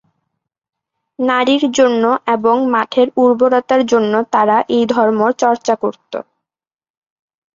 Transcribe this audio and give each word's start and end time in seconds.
নারীর 1.19 1.63
জন্য 1.71 2.03
এবং 2.35 2.55
মাঠের 2.71 3.07
উর্বরতার 3.15 3.81
জন্য 3.85 4.13
তারা 4.33 4.57
এই 4.69 4.83
ধর্ম 4.93 5.19
চর্চা 5.41 5.73
করত। 5.83 6.13